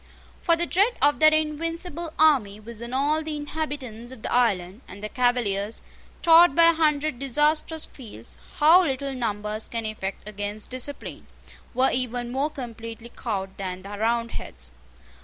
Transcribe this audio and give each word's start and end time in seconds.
For 0.41 0.55
the 0.55 0.65
dread 0.65 0.93
of 0.99 1.19
that 1.19 1.31
invincible 1.31 2.11
army 2.17 2.59
was 2.59 2.81
on 2.81 2.91
all 2.91 3.21
the 3.21 3.35
inhabitants 3.35 4.11
of 4.11 4.23
the 4.23 4.33
island; 4.33 4.81
and 4.87 5.03
the 5.03 5.09
Cavaliers, 5.09 5.83
taught 6.23 6.55
by 6.55 6.71
a 6.71 6.73
hundred 6.73 7.19
disastrous 7.19 7.85
fields 7.85 8.39
how 8.55 8.81
little 8.81 9.13
numbers 9.13 9.69
can 9.69 9.85
effect 9.85 10.27
against 10.27 10.71
discipline, 10.71 11.27
were 11.75 11.91
even 11.91 12.31
more 12.31 12.49
completely 12.49 13.09
cowed 13.15 13.55
than 13.57 13.83
the 13.83 13.89
Roundheads. 13.95 14.71